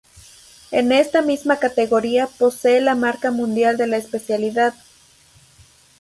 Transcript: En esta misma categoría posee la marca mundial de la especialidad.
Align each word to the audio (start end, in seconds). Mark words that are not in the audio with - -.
En 0.71 0.91
esta 0.91 1.21
misma 1.21 1.59
categoría 1.59 2.25
posee 2.25 2.81
la 2.81 2.95
marca 2.95 3.29
mundial 3.29 3.77
de 3.77 3.85
la 3.85 3.97
especialidad. 3.97 4.73